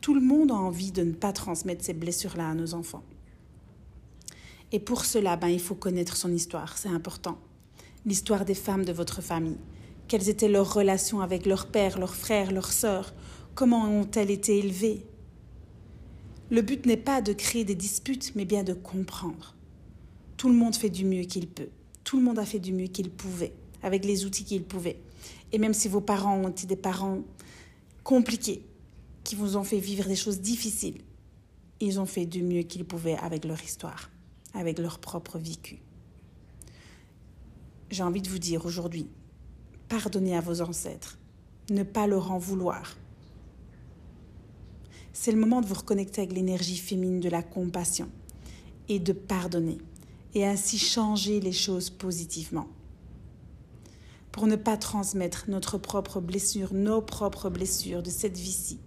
Tout 0.00 0.14
le 0.14 0.20
monde 0.20 0.52
a 0.52 0.54
envie 0.54 0.92
de 0.92 1.02
ne 1.02 1.12
pas 1.12 1.32
transmettre 1.32 1.84
ces 1.84 1.94
blessures-là 1.94 2.50
à 2.50 2.54
nos 2.54 2.74
enfants. 2.74 3.02
Et 4.72 4.80
pour 4.80 5.04
cela, 5.04 5.36
ben, 5.36 5.48
il 5.48 5.60
faut 5.60 5.74
connaître 5.74 6.16
son 6.16 6.32
histoire, 6.32 6.76
c'est 6.78 6.88
important. 6.88 7.38
L'histoire 8.04 8.44
des 8.44 8.54
femmes 8.54 8.84
de 8.84 8.92
votre 8.92 9.20
famille. 9.20 9.58
Quelles 10.08 10.28
étaient 10.28 10.48
leurs 10.48 10.72
relations 10.72 11.20
avec 11.20 11.46
leur 11.46 11.66
père, 11.66 11.98
leurs 11.98 12.14
frères, 12.14 12.52
leurs 12.52 12.72
sœurs 12.72 13.12
Comment 13.54 13.84
ont-elles 13.88 14.30
été 14.30 14.58
élevées? 14.58 15.06
Le 16.48 16.62
but 16.62 16.86
n'est 16.86 16.96
pas 16.96 17.20
de 17.22 17.32
créer 17.32 17.64
des 17.64 17.74
disputes, 17.74 18.32
mais 18.36 18.44
bien 18.44 18.62
de 18.62 18.72
comprendre. 18.72 19.56
Tout 20.36 20.48
le 20.48 20.54
monde 20.54 20.76
fait 20.76 20.90
du 20.90 21.04
mieux 21.04 21.24
qu'il 21.24 21.48
peut. 21.48 21.70
Tout 22.04 22.16
le 22.18 22.22
monde 22.22 22.38
a 22.38 22.46
fait 22.46 22.60
du 22.60 22.72
mieux 22.72 22.86
qu'il 22.86 23.10
pouvait, 23.10 23.52
avec 23.82 24.04
les 24.04 24.24
outils 24.24 24.44
qu'il 24.44 24.62
pouvait. 24.62 25.00
Et 25.50 25.58
même 25.58 25.74
si 25.74 25.88
vos 25.88 26.00
parents 26.00 26.36
ont 26.36 26.48
été 26.48 26.66
des 26.68 26.76
parents 26.76 27.22
compliqués, 28.04 28.62
qui 29.24 29.34
vous 29.34 29.56
ont 29.56 29.64
fait 29.64 29.80
vivre 29.80 30.06
des 30.06 30.14
choses 30.14 30.40
difficiles, 30.40 31.00
ils 31.80 31.98
ont 31.98 32.06
fait 32.06 32.26
du 32.26 32.44
mieux 32.44 32.62
qu'ils 32.62 32.84
pouvaient 32.84 33.18
avec 33.18 33.44
leur 33.44 33.60
histoire, 33.60 34.10
avec 34.54 34.78
leur 34.78 35.00
propre 35.00 35.38
vécu. 35.38 35.78
J'ai 37.90 38.04
envie 38.04 38.22
de 38.22 38.28
vous 38.28 38.38
dire 38.38 38.64
aujourd'hui, 38.66 39.08
pardonnez 39.88 40.36
à 40.36 40.40
vos 40.40 40.60
ancêtres, 40.60 41.18
ne 41.70 41.82
pas 41.82 42.06
leur 42.06 42.30
en 42.30 42.38
vouloir. 42.38 42.96
C'est 45.18 45.32
le 45.32 45.40
moment 45.40 45.62
de 45.62 45.66
vous 45.66 45.74
reconnecter 45.74 46.20
avec 46.20 46.34
l'énergie 46.34 46.76
féminine 46.76 47.20
de 47.20 47.30
la 47.30 47.42
compassion 47.42 48.10
et 48.90 48.98
de 48.98 49.14
pardonner 49.14 49.78
et 50.34 50.44
ainsi 50.44 50.78
changer 50.78 51.40
les 51.40 51.52
choses 51.52 51.88
positivement. 51.88 52.68
Pour 54.30 54.46
ne 54.46 54.56
pas 54.56 54.76
transmettre 54.76 55.46
notre 55.48 55.78
propre 55.78 56.20
blessure, 56.20 56.74
nos 56.74 57.00
propres 57.00 57.48
blessures 57.48 58.02
de 58.02 58.10
cette 58.10 58.36
vie-ci. 58.36 58.78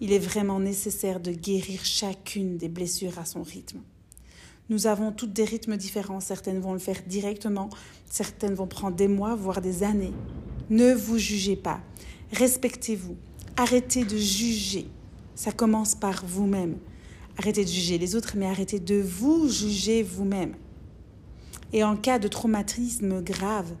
Il 0.00 0.12
est 0.12 0.18
vraiment 0.18 0.58
nécessaire 0.58 1.20
de 1.20 1.30
guérir 1.30 1.84
chacune 1.84 2.58
des 2.58 2.68
blessures 2.68 3.20
à 3.20 3.24
son 3.24 3.44
rythme. 3.44 3.78
Nous 4.70 4.88
avons 4.88 5.12
toutes 5.12 5.32
des 5.32 5.44
rythmes 5.44 5.76
différents. 5.76 6.20
Certaines 6.20 6.60
vont 6.60 6.72
le 6.72 6.80
faire 6.80 7.00
directement, 7.06 7.70
certaines 8.10 8.54
vont 8.54 8.66
prendre 8.66 8.96
des 8.96 9.08
mois, 9.08 9.36
voire 9.36 9.60
des 9.60 9.84
années. 9.84 10.14
Ne 10.68 10.92
vous 10.92 11.16
jugez 11.16 11.56
pas. 11.56 11.80
Respectez-vous. 12.32 13.16
Arrêtez 13.56 14.04
de 14.04 14.16
juger. 14.16 14.88
Ça 15.34 15.52
commence 15.52 15.94
par 15.94 16.24
vous-même. 16.26 16.78
Arrêtez 17.38 17.64
de 17.64 17.70
juger 17.70 17.98
les 17.98 18.14
autres, 18.14 18.34
mais 18.36 18.46
arrêtez 18.46 18.78
de 18.78 19.00
vous 19.00 19.48
juger 19.48 20.02
vous-même. 20.02 20.54
Et 21.72 21.84
en 21.84 21.96
cas 21.96 22.18
de 22.18 22.28
traumatisme 22.28 23.22
grave, 23.22 23.74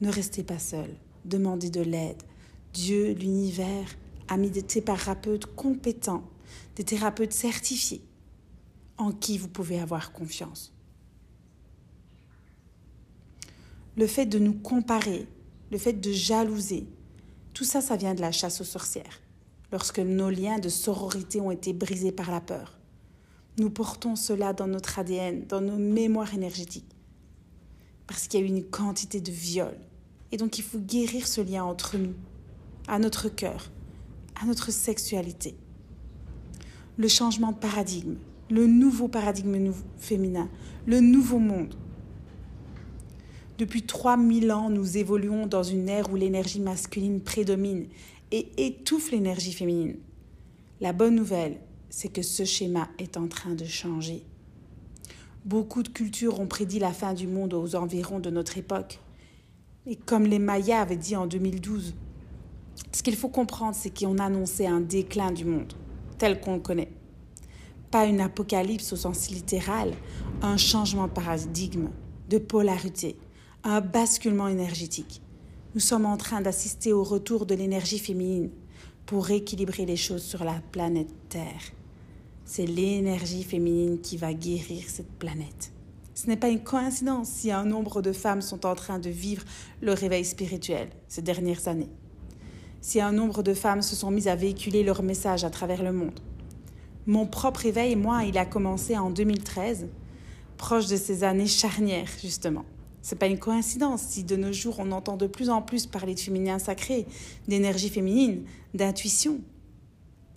ne 0.00 0.10
restez 0.10 0.42
pas 0.42 0.58
seul. 0.58 0.96
Demandez 1.24 1.70
de 1.70 1.82
l'aide. 1.82 2.22
Dieu, 2.72 3.12
l'univers, 3.12 3.96
a 4.28 4.36
mis 4.36 4.50
des 4.50 4.62
thérapeutes 4.62 5.46
compétents, 5.54 6.24
des 6.76 6.84
thérapeutes 6.84 7.32
certifiés, 7.32 8.02
en 8.96 9.12
qui 9.12 9.38
vous 9.38 9.48
pouvez 9.48 9.80
avoir 9.80 10.12
confiance. 10.12 10.72
Le 13.96 14.06
fait 14.06 14.26
de 14.26 14.38
nous 14.38 14.54
comparer, 14.54 15.28
le 15.70 15.78
fait 15.78 15.92
de 15.92 16.12
jalouser, 16.12 16.86
tout 17.52 17.64
ça, 17.64 17.80
ça 17.80 17.96
vient 17.96 18.14
de 18.14 18.20
la 18.20 18.32
chasse 18.32 18.60
aux 18.60 18.64
sorcières, 18.64 19.20
lorsque 19.74 19.98
nos 19.98 20.30
liens 20.30 20.60
de 20.60 20.68
sororité 20.68 21.40
ont 21.40 21.50
été 21.50 21.72
brisés 21.72 22.12
par 22.12 22.30
la 22.30 22.40
peur. 22.40 22.78
Nous 23.58 23.70
portons 23.70 24.14
cela 24.14 24.52
dans 24.52 24.68
notre 24.68 25.00
ADN, 25.00 25.46
dans 25.48 25.60
nos 25.60 25.76
mémoires 25.76 26.32
énergétiques. 26.32 26.94
Parce 28.06 28.28
qu'il 28.28 28.38
y 28.38 28.42
a 28.44 28.46
eu 28.46 28.48
une 28.48 28.62
quantité 28.62 29.20
de 29.20 29.32
viol. 29.32 29.76
Et 30.30 30.36
donc 30.36 30.58
il 30.58 30.62
faut 30.62 30.78
guérir 30.78 31.26
ce 31.26 31.40
lien 31.40 31.64
entre 31.64 31.98
nous, 31.98 32.14
à 32.86 33.00
notre 33.00 33.28
cœur, 33.28 33.72
à 34.40 34.46
notre 34.46 34.70
sexualité. 34.70 35.56
Le 36.96 37.08
changement 37.08 37.50
de 37.50 37.58
paradigme, 37.58 38.14
le 38.50 38.68
nouveau 38.68 39.08
paradigme 39.08 39.72
féminin, 39.96 40.48
le 40.86 41.00
nouveau 41.00 41.40
monde. 41.40 41.74
Depuis 43.58 43.82
3000 43.82 44.52
ans, 44.52 44.70
nous 44.70 44.98
évoluons 44.98 45.46
dans 45.48 45.62
une 45.64 45.88
ère 45.88 46.12
où 46.12 46.16
l'énergie 46.16 46.60
masculine 46.60 47.20
prédomine 47.20 47.86
et 48.30 48.48
étouffe 48.56 49.10
l'énergie 49.10 49.52
féminine. 49.52 49.96
La 50.80 50.92
bonne 50.92 51.14
nouvelle, 51.14 51.58
c'est 51.90 52.08
que 52.08 52.22
ce 52.22 52.44
schéma 52.44 52.88
est 52.98 53.16
en 53.16 53.28
train 53.28 53.54
de 53.54 53.64
changer. 53.64 54.24
Beaucoup 55.44 55.82
de 55.82 55.88
cultures 55.88 56.40
ont 56.40 56.46
prédit 56.46 56.78
la 56.78 56.92
fin 56.92 57.14
du 57.14 57.26
monde 57.26 57.54
aux 57.54 57.76
environs 57.76 58.18
de 58.18 58.30
notre 58.30 58.58
époque. 58.58 59.00
Et 59.86 59.96
comme 59.96 60.24
les 60.24 60.38
Mayas 60.38 60.80
avaient 60.80 60.96
dit 60.96 61.16
en 61.16 61.26
2012, 61.26 61.94
ce 62.92 63.02
qu'il 63.02 63.16
faut 63.16 63.28
comprendre, 63.28 63.76
c'est 63.76 63.96
qu'on 63.96 64.18
annonçait 64.18 64.66
un 64.66 64.80
déclin 64.80 65.30
du 65.32 65.44
monde, 65.44 65.74
tel 66.18 66.40
qu'on 66.40 66.54
le 66.54 66.60
connaît. 66.60 66.90
Pas 67.90 68.06
une 68.06 68.20
apocalypse 68.20 68.92
au 68.92 68.96
sens 68.96 69.30
littéral, 69.30 69.92
un 70.42 70.56
changement 70.56 71.06
de 71.06 71.12
paradigme, 71.12 71.90
de 72.28 72.38
polarité, 72.38 73.16
un 73.62 73.80
basculement 73.80 74.48
énergétique. 74.48 75.22
Nous 75.74 75.80
sommes 75.80 76.06
en 76.06 76.16
train 76.16 76.40
d'assister 76.40 76.92
au 76.92 77.02
retour 77.02 77.46
de 77.46 77.54
l'énergie 77.56 77.98
féminine 77.98 78.50
pour 79.06 79.24
rééquilibrer 79.26 79.84
les 79.86 79.96
choses 79.96 80.22
sur 80.22 80.44
la 80.44 80.62
planète 80.70 81.12
Terre. 81.28 81.72
C'est 82.44 82.64
l'énergie 82.64 83.42
féminine 83.42 84.00
qui 84.00 84.16
va 84.16 84.34
guérir 84.34 84.84
cette 84.86 85.10
planète. 85.18 85.72
Ce 86.14 86.28
n'est 86.28 86.36
pas 86.36 86.50
une 86.50 86.62
coïncidence 86.62 87.28
si 87.28 87.50
un 87.50 87.64
nombre 87.64 88.02
de 88.02 88.12
femmes 88.12 88.40
sont 88.40 88.66
en 88.66 88.76
train 88.76 89.00
de 89.00 89.10
vivre 89.10 89.42
le 89.80 89.92
réveil 89.92 90.24
spirituel 90.24 90.90
ces 91.08 91.22
dernières 91.22 91.66
années. 91.66 91.90
Si 92.80 93.00
un 93.00 93.10
nombre 93.10 93.42
de 93.42 93.52
femmes 93.52 93.82
se 93.82 93.96
sont 93.96 94.12
mises 94.12 94.28
à 94.28 94.36
véhiculer 94.36 94.84
leur 94.84 95.02
message 95.02 95.42
à 95.42 95.50
travers 95.50 95.82
le 95.82 95.92
monde. 95.92 96.20
Mon 97.08 97.26
propre 97.26 97.62
réveil, 97.62 97.96
moi, 97.96 98.22
il 98.22 98.38
a 98.38 98.46
commencé 98.46 98.96
en 98.96 99.10
2013, 99.10 99.88
proche 100.56 100.86
de 100.86 100.96
ces 100.96 101.24
années 101.24 101.48
charnières, 101.48 102.10
justement. 102.22 102.64
C'est 103.04 103.18
pas 103.18 103.26
une 103.26 103.38
coïncidence 103.38 104.00
si 104.00 104.24
de 104.24 104.34
nos 104.34 104.50
jours 104.50 104.76
on 104.78 104.90
entend 104.90 105.18
de 105.18 105.26
plus 105.26 105.50
en 105.50 105.60
plus 105.60 105.84
parler 105.84 106.14
de 106.14 106.20
féminin 106.20 106.58
sacré, 106.58 107.06
d'énergie 107.46 107.90
féminine, 107.90 108.44
d'intuition. 108.72 109.42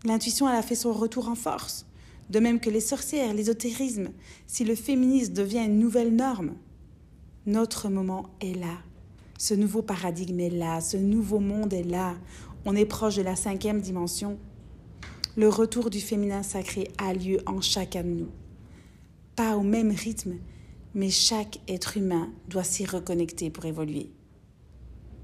L'intuition, 0.03 0.49
elle 0.49 0.57
a 0.57 0.61
fait 0.61 0.75
son 0.75 0.91
retour 0.91 1.29
en 1.29 1.35
force 1.35 1.87
de 2.29 2.39
même 2.39 2.59
que 2.59 2.69
les 2.69 2.81
sorcières, 2.81 3.33
l'ésotérisme, 3.33 4.09
si 4.47 4.65
le 4.65 4.75
féminisme 4.75 5.33
devient 5.33 5.63
une 5.65 5.79
nouvelle 5.79 6.13
norme. 6.13 6.55
Notre 7.45 7.89
moment 7.89 8.25
est 8.41 8.59
là. 8.59 8.79
Ce 9.37 9.53
nouveau 9.53 9.81
paradigme 9.81 10.39
est 10.39 10.49
là, 10.49 10.81
ce 10.81 10.97
nouveau 10.97 11.39
monde 11.39 11.71
est 11.71 11.83
là. 11.83 12.15
On 12.65 12.75
est 12.75 12.85
proche 12.85 13.15
de 13.15 13.21
la 13.21 13.35
cinquième 13.35 13.79
dimension. 13.79 14.37
Le 15.37 15.47
retour 15.47 15.89
du 15.89 16.01
féminin 16.01 16.43
sacré 16.43 16.89
a 16.97 17.13
lieu 17.13 17.39
en 17.45 17.61
chacun 17.61 18.03
de 18.03 18.09
nous. 18.09 18.29
Pas 19.37 19.55
au 19.55 19.61
même 19.61 19.91
rythme, 19.91 20.33
mais 20.97 21.11
chaque 21.11 21.59
être 21.67 21.95
humain 21.95 22.33
doit 22.47 22.63
s'y 22.63 22.83
reconnecter 22.83 23.51
pour 23.51 23.65
évoluer. 23.65 24.09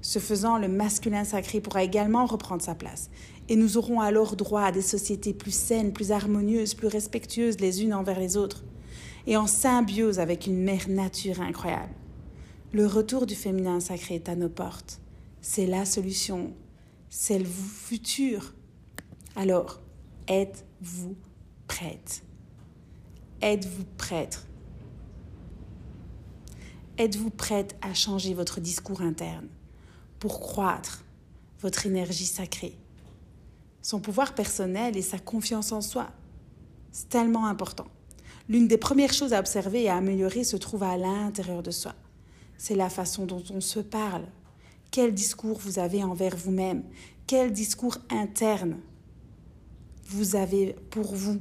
Ce 0.02 0.20
faisant, 0.20 0.56
le 0.56 0.68
masculin 0.68 1.24
sacré 1.24 1.60
pourra 1.60 1.82
également 1.82 2.26
reprendre 2.26 2.62
sa 2.62 2.76
place. 2.76 3.10
Et 3.48 3.56
nous 3.56 3.76
aurons 3.76 4.00
alors 4.00 4.36
droit 4.36 4.62
à 4.62 4.70
des 4.70 4.82
sociétés 4.82 5.34
plus 5.34 5.52
saines, 5.52 5.92
plus 5.92 6.12
harmonieuses, 6.12 6.74
plus 6.74 6.86
respectueuses 6.86 7.58
les 7.58 7.82
unes 7.82 7.92
envers 7.92 8.20
les 8.20 8.36
autres, 8.36 8.62
et 9.26 9.36
en 9.36 9.48
symbiose 9.48 10.20
avec 10.20 10.46
une 10.46 10.62
mère 10.62 10.88
nature 10.88 11.40
incroyable. 11.40 11.92
Le 12.72 12.86
retour 12.86 13.26
du 13.26 13.34
féminin 13.34 13.80
sacré 13.80 14.14
est 14.14 14.28
à 14.28 14.36
nos 14.36 14.48
portes. 14.48 15.00
C'est 15.40 15.66
la 15.66 15.84
solution. 15.84 16.52
C'est 17.10 17.40
le 17.40 17.44
futur. 17.46 18.54
Alors, 19.34 19.80
êtes-vous 20.28 21.16
prête? 21.66 22.22
Êtes-vous 23.42 23.84
prête 23.98 24.46
Êtes-vous 26.96 27.30
prête 27.30 27.74
à 27.82 27.92
changer 27.92 28.34
votre 28.34 28.60
discours 28.60 29.00
interne 29.00 29.48
pour 30.20 30.38
croître 30.38 31.04
votre 31.60 31.86
énergie 31.86 32.24
sacrée, 32.24 32.78
son 33.82 33.98
pouvoir 33.98 34.36
personnel 34.36 34.96
et 34.96 35.02
sa 35.02 35.18
confiance 35.18 35.72
en 35.72 35.80
soi. 35.80 36.12
C'est 36.92 37.08
tellement 37.08 37.46
important. 37.46 37.88
L'une 38.48 38.68
des 38.68 38.78
premières 38.78 39.12
choses 39.12 39.32
à 39.32 39.40
observer 39.40 39.82
et 39.82 39.88
à 39.88 39.96
améliorer 39.96 40.44
se 40.44 40.56
trouve 40.56 40.84
à 40.84 40.96
l'intérieur 40.96 41.64
de 41.64 41.72
soi. 41.72 41.96
C'est 42.58 42.76
la 42.76 42.88
façon 42.88 43.26
dont 43.26 43.42
on 43.50 43.60
se 43.60 43.80
parle. 43.80 44.26
Quel 44.92 45.14
discours 45.14 45.58
vous 45.58 45.80
avez 45.80 46.04
envers 46.04 46.36
vous-même? 46.36 46.84
Quel 47.26 47.50
discours 47.50 47.98
interne 48.08 48.76
vous 50.04 50.36
avez 50.36 50.76
pour 50.90 51.12
vous? 51.16 51.40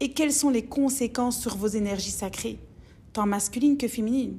Et 0.00 0.12
quelles 0.12 0.32
sont 0.32 0.50
les 0.50 0.64
conséquences 0.64 1.40
sur 1.40 1.56
vos 1.56 1.68
énergies 1.68 2.10
sacrées, 2.10 2.58
tant 3.12 3.26
masculines 3.26 3.76
que 3.76 3.88
féminines 3.88 4.38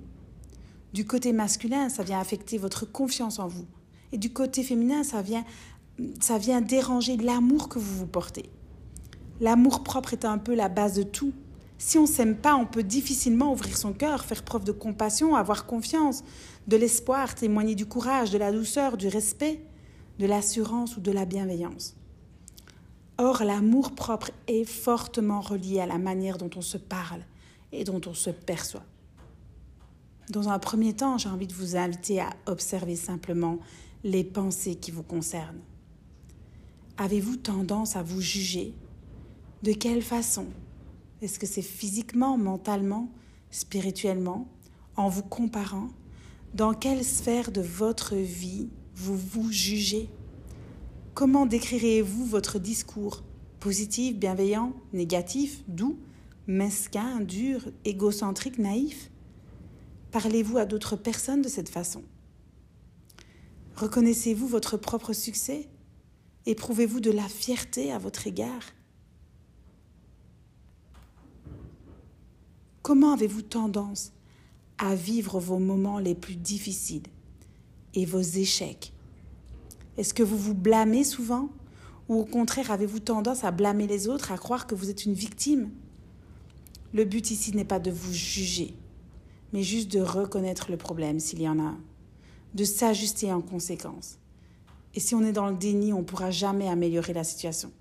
du 0.93 1.05
côté 1.05 1.33
masculin, 1.33 1.89
ça 1.89 2.03
vient 2.03 2.19
affecter 2.19 2.59
votre 2.59 2.85
confiance 2.85 3.39
en 3.39 3.47
vous. 3.47 3.65
Et 4.11 4.17
du 4.17 4.31
côté 4.31 4.63
féminin, 4.63 5.03
ça 5.03 5.23
vient, 5.23 5.43
ça 6.21 6.37
vient 6.37 6.61
déranger 6.61 7.17
l'amour 7.17 7.67
que 7.67 7.79
vous 7.79 7.97
vous 7.97 8.07
portez. 8.07 8.49
L'amour 9.41 9.83
propre 9.83 10.13
est 10.13 10.23
un 10.23 10.37
peu 10.37 10.53
la 10.53 10.69
base 10.69 10.93
de 10.93 11.03
tout. 11.03 11.33
Si 11.79 11.97
on 11.97 12.05
s'aime 12.05 12.35
pas, 12.35 12.55
on 12.55 12.67
peut 12.67 12.83
difficilement 12.83 13.51
ouvrir 13.51 13.75
son 13.75 13.91
cœur, 13.91 14.23
faire 14.23 14.43
preuve 14.43 14.63
de 14.63 14.71
compassion, 14.71 15.35
avoir 15.35 15.65
confiance, 15.65 16.23
de 16.67 16.77
l'espoir, 16.77 17.33
témoigner 17.33 17.73
du 17.73 17.87
courage, 17.87 18.29
de 18.29 18.37
la 18.37 18.51
douceur, 18.51 18.95
du 18.95 19.07
respect, 19.07 19.65
de 20.19 20.27
l'assurance 20.27 20.95
ou 20.95 21.01
de 21.01 21.11
la 21.11 21.25
bienveillance. 21.25 21.95
Or, 23.17 23.43
l'amour 23.43 23.95
propre 23.95 24.29
est 24.47 24.63
fortement 24.63 25.41
relié 25.41 25.79
à 25.79 25.87
la 25.87 25.97
manière 25.97 26.37
dont 26.37 26.51
on 26.55 26.61
se 26.61 26.77
parle 26.77 27.25
et 27.73 27.83
dont 27.83 28.01
on 28.05 28.13
se 28.13 28.29
perçoit. 28.29 28.85
Dans 30.29 30.47
un 30.49 30.59
premier 30.59 30.93
temps, 30.93 31.17
j'ai 31.17 31.29
envie 31.29 31.47
de 31.47 31.53
vous 31.53 31.75
inviter 31.75 32.21
à 32.21 32.29
observer 32.45 32.95
simplement 32.95 33.59
les 34.03 34.23
pensées 34.23 34.75
qui 34.75 34.91
vous 34.91 35.03
concernent. 35.03 35.61
Avez-vous 36.97 37.37
tendance 37.37 37.95
à 37.95 38.03
vous 38.03 38.21
juger? 38.21 38.73
De 39.63 39.73
quelle 39.73 40.01
façon? 40.01 40.45
Est-ce 41.21 41.39
que 41.39 41.47
c'est 41.47 41.61
physiquement, 41.61 42.37
mentalement, 42.37 43.09
spirituellement, 43.49 44.47
en 44.95 45.09
vous 45.09 45.23
comparant 45.23 45.89
Dans 46.53 46.73
quelle 46.73 47.03
sphère 47.03 47.51
de 47.51 47.61
votre 47.61 48.15
vie 48.15 48.69
vous 48.95 49.17
vous 49.17 49.51
jugez? 49.51 50.09
Comment 51.13 51.45
décrirez-vous 51.45 52.25
votre 52.25 52.59
discours? 52.59 53.23
Positif, 53.59 54.17
bienveillant, 54.17 54.73
négatif, 54.91 55.63
doux, 55.67 55.97
mesquin, 56.47 57.21
dur, 57.21 57.65
égocentrique, 57.85 58.57
naïf 58.57 59.09
Parlez-vous 60.11 60.59
à 60.59 60.65
d'autres 60.65 60.95
personnes 60.95 61.41
de 61.41 61.49
cette 61.49 61.69
façon? 61.69 62.03
Reconnaissez-vous 63.75 64.47
votre 64.47 64.77
propre 64.77 65.11
succès? 65.11 65.67
Éprouvez-vous 66.45 66.99
de 66.99 67.09
la 67.09 67.27
fierté 67.27 67.91
à 67.91 67.97
votre 67.97 68.27
égard? 68.27 68.61
Comment 72.83 73.13
avez-vous 73.13 73.41
tendance 73.41 74.11
à 74.77 74.93
vivre 74.93 75.39
vos 75.39 75.57
moments 75.57 75.97
les 75.97 76.13
plus 76.13 76.35
difficiles 76.35 77.07
et 77.95 78.05
vos 78.05 78.21
échecs? 78.21 78.93
Est-ce 79.97 80.13
que 80.13 80.21
vous 80.21 80.37
vous 80.37 80.53
blâmez 80.53 81.03
souvent? 81.03 81.49
Ou 82.07 82.19
au 82.19 82.25
contraire 82.25 82.69
avez-vous 82.69 82.99
tendance 82.99 83.43
à 83.43 83.51
blâmer 83.51 83.87
les 83.87 84.07
autres, 84.07 84.31
à 84.31 84.37
croire 84.37 84.67
que 84.67 84.75
vous 84.75 84.91
êtes 84.91 85.05
une 85.05 85.13
victime? 85.13 85.71
Le 86.93 87.05
but 87.05 87.31
ici 87.31 87.55
n'est 87.55 87.65
pas 87.65 87.79
de 87.79 87.89
vous 87.89 88.13
juger, 88.13 88.75
mais 89.51 89.63
juste 89.63 89.91
de 89.91 89.99
reconnaître 89.99 90.69
le 90.69 90.77
problème 90.77 91.19
s'il 91.19 91.41
y 91.41 91.49
en 91.49 91.59
a, 91.59 91.75
de 92.53 92.63
s'ajuster 92.63 93.33
en 93.33 93.41
conséquence. 93.41 94.19
Et 94.93 94.99
si 94.99 95.15
on 95.15 95.23
est 95.23 95.31
dans 95.31 95.47
le 95.47 95.55
déni, 95.55 95.91
on 95.91 95.99
ne 95.99 96.03
pourra 96.03 96.29
jamais 96.29 96.69
améliorer 96.69 97.13
la 97.13 97.23
situation. 97.23 97.71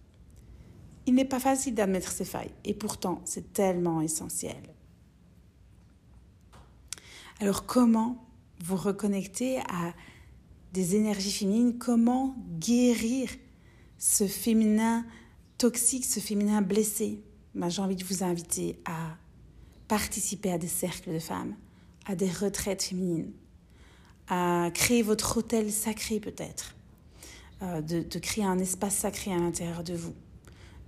Il 1.06 1.14
n'est 1.14 1.26
pas 1.26 1.40
facile 1.40 1.74
d'admettre 1.74 2.10
ses 2.10 2.24
failles, 2.24 2.54
et 2.64 2.72
pourtant 2.72 3.20
c'est 3.26 3.52
tellement 3.52 4.00
essentiel. 4.00 4.56
Alors 7.38 7.66
comment 7.66 8.24
vous 8.64 8.76
reconnecter 8.76 9.58
à 9.58 9.92
des 10.72 10.94
énergies 10.96 11.32
féminines? 11.32 11.76
Comment 11.76 12.34
guérir 12.58 13.28
ce 13.98 14.26
féminin 14.26 15.04
toxique, 15.58 16.06
ce 16.06 16.20
féminin 16.20 16.62
blessé? 16.62 17.20
Ben, 17.54 17.68
J'ai 17.68 17.82
envie 17.82 17.96
de 17.96 18.04
vous 18.04 18.22
inviter 18.24 18.78
à 18.84 19.16
participer 19.88 20.52
à 20.52 20.58
des 20.58 20.68
cercles 20.68 21.12
de 21.12 21.18
femmes, 21.18 21.54
à 22.06 22.14
des 22.14 22.30
retraites 22.30 22.82
féminines, 22.82 23.32
à 24.28 24.70
créer 24.72 25.02
votre 25.02 25.36
hôtel 25.36 25.70
sacré 25.70 26.20
peut-être, 26.20 26.74
euh, 27.62 27.80
de, 27.80 28.02
de 28.02 28.18
créer 28.18 28.44
un 28.44 28.58
espace 28.58 28.96
sacré 28.96 29.32
à 29.32 29.36
l'intérieur 29.36 29.84
de 29.84 29.94
vous, 29.94 30.14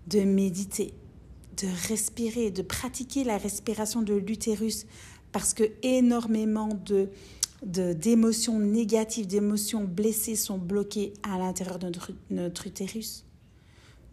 de 0.06 0.20
méditer, 0.20 0.94
de 1.60 1.68
respirer, 1.88 2.50
de 2.50 2.62
pratiquer 2.62 3.24
la 3.24 3.38
respiration 3.38 4.02
de 4.02 4.14
l'utérus, 4.14 4.86
parce 5.32 5.54
que 5.54 5.64
énormément 5.82 6.68
de 6.68 7.08
d'émotions 7.64 8.58
négatives, 8.58 9.26
d'émotions 9.26 9.84
blessées 9.84 10.36
sont 10.36 10.58
bloquées 10.58 11.14
à 11.22 11.38
l'intérieur 11.38 11.78
de 11.78 11.86
notre, 11.86 12.12
notre 12.28 12.66
utérus 12.66 13.24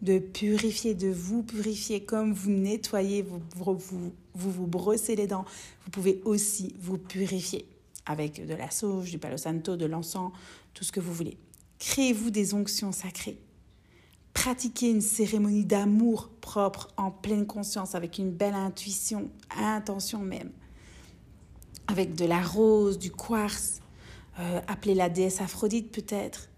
de 0.02 0.18
purifier, 0.18 0.94
de 0.94 1.08
vous 1.08 1.42
purifier 1.42 2.04
comme 2.04 2.32
vous 2.32 2.50
nettoyez, 2.50 3.22
vous 3.22 3.40
vous, 3.54 4.12
vous 4.34 4.66
brossez 4.66 5.16
les 5.16 5.26
dents. 5.26 5.44
Vous 5.84 5.90
pouvez 5.90 6.20
aussi 6.24 6.74
vous 6.80 6.98
purifier 6.98 7.66
avec 8.04 8.44
de 8.44 8.54
la 8.54 8.70
sauge, 8.70 9.10
du 9.10 9.18
palo 9.18 9.36
santo, 9.36 9.76
de 9.76 9.86
l'encens, 9.86 10.32
tout 10.74 10.84
ce 10.84 10.92
que 10.92 11.00
vous 11.00 11.12
voulez. 11.12 11.38
Créez-vous 11.78 12.30
des 12.30 12.54
onctions 12.54 12.92
sacrées. 12.92 13.38
Pratiquez 14.34 14.90
une 14.90 15.00
cérémonie 15.00 15.64
d'amour 15.64 16.30
propre 16.40 16.88
en 16.96 17.10
pleine 17.10 17.46
conscience, 17.46 17.94
avec 17.94 18.18
une 18.18 18.30
belle 18.30 18.54
intuition, 18.54 19.30
intention 19.56 20.20
même. 20.20 20.50
Avec 21.86 22.14
de 22.14 22.24
la 22.24 22.40
rose, 22.40 22.98
du 22.98 23.10
quartz, 23.10 23.80
euh, 24.38 24.60
appelez 24.66 24.94
la 24.94 25.10
déesse 25.10 25.40
Aphrodite 25.40 25.92
peut-être 25.92 26.48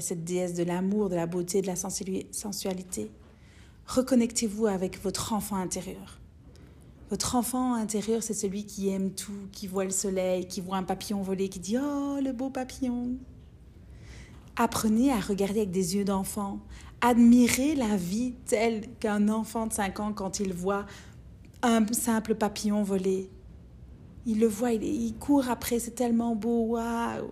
cette 0.00 0.24
déesse 0.24 0.54
de 0.54 0.64
l'amour, 0.64 1.08
de 1.08 1.14
la 1.14 1.26
beauté, 1.26 1.62
de 1.62 1.66
la 1.66 1.76
sensualité. 1.76 3.10
Reconnectez-vous 3.86 4.66
avec 4.66 5.02
votre 5.02 5.32
enfant 5.32 5.56
intérieur. 5.56 6.20
Votre 7.10 7.36
enfant 7.36 7.74
intérieur, 7.74 8.22
c'est 8.22 8.34
celui 8.34 8.64
qui 8.64 8.88
aime 8.88 9.10
tout, 9.10 9.48
qui 9.52 9.66
voit 9.66 9.84
le 9.84 9.90
soleil, 9.90 10.48
qui 10.48 10.60
voit 10.60 10.78
un 10.78 10.82
papillon 10.82 11.22
voler, 11.22 11.48
qui 11.48 11.60
dit 11.60 11.76
Oh, 11.78 12.18
le 12.22 12.32
beau 12.32 12.50
papillon. 12.50 13.16
Apprenez 14.56 15.12
à 15.12 15.20
regarder 15.20 15.60
avec 15.60 15.70
des 15.70 15.96
yeux 15.96 16.04
d'enfant. 16.04 16.60
Admirez 17.00 17.74
la 17.74 17.96
vie 17.96 18.34
telle 18.46 18.88
qu'un 19.00 19.28
enfant 19.28 19.66
de 19.66 19.72
5 19.72 20.00
ans 20.00 20.12
quand 20.12 20.40
il 20.40 20.54
voit 20.54 20.86
un 21.62 21.86
simple 21.92 22.34
papillon 22.34 22.82
voler. 22.82 23.28
Il 24.26 24.40
le 24.40 24.46
voit, 24.46 24.72
il, 24.72 25.14
court 25.18 25.50
après, 25.50 25.78
c'est 25.78 25.94
tellement 25.94 26.34
beau, 26.34 26.68
waouh. 26.68 27.30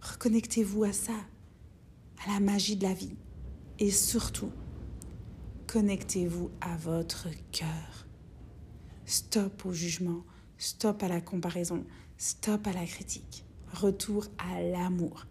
Reconnectez-vous 0.00 0.84
à 0.84 0.92
ça 0.92 1.12
à 2.24 2.32
la 2.32 2.40
magie 2.40 2.76
de 2.76 2.84
la 2.84 2.94
vie. 2.94 3.16
Et 3.78 3.90
surtout, 3.90 4.50
connectez-vous 5.66 6.50
à 6.60 6.76
votre 6.76 7.28
cœur. 7.50 8.06
Stop 9.06 9.64
au 9.64 9.72
jugement, 9.72 10.22
stop 10.58 11.02
à 11.02 11.08
la 11.08 11.20
comparaison, 11.20 11.84
stop 12.16 12.66
à 12.66 12.72
la 12.72 12.84
critique. 12.84 13.44
Retour 13.72 14.26
à 14.38 14.60
l'amour. 14.60 15.26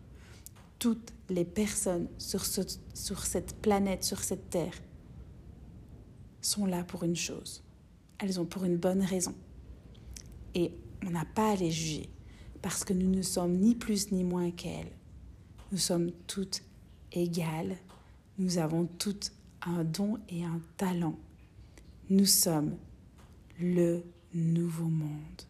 Toutes 0.80 1.14
les 1.30 1.46
personnes 1.46 2.08
sur, 2.18 2.44
sur 2.46 3.26
cette 3.26 3.62
planète, 3.62 4.04
sur 4.04 4.20
cette 4.20 4.50
terre, 4.50 4.74
sont 6.42 6.66
là 6.66 6.84
pour 6.84 7.04
une 7.04 7.16
chose. 7.16 7.64
Elles 8.18 8.40
ont 8.40 8.46
pour 8.46 8.64
une 8.64 8.78
bonne 8.78 9.02
raison. 9.02 9.36
Et 10.56 10.74
on 11.06 11.12
n'a 11.12 11.26
pas 11.26 11.52
à 11.52 11.56
les 11.56 11.72
juger, 11.72 12.10
parce 12.62 12.84
que 12.84 12.94
nous 12.94 13.10
ne 13.10 13.22
sommes 13.22 13.58
ni 13.58 13.76
plus 13.76 14.12
ni 14.12 14.24
moins 14.24 14.52
qu'elles. 14.52 14.92
Nous 15.72 15.78
sommes 15.78 16.12
toutes 16.28 16.64
égales, 17.12 17.76
nous 18.38 18.58
avons 18.58 18.86
toutes 18.86 19.32
un 19.62 19.84
don 19.84 20.20
et 20.30 20.44
un 20.44 20.62
talent. 20.78 21.18
Nous 22.10 22.26
sommes 22.26 22.78
le 23.60 24.04
nouveau 24.34 24.86
monde. 24.86 25.49